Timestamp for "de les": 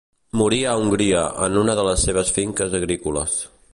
1.81-2.07